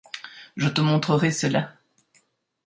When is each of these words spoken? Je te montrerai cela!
Je 0.57 0.67
te 0.67 0.81
montrerai 0.81 1.29
cela! 1.31 1.75